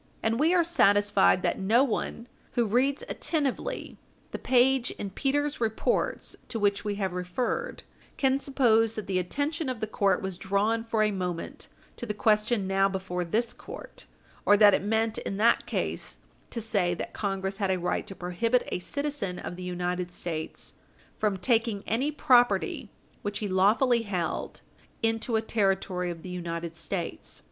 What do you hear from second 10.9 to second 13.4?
a moment to the question now before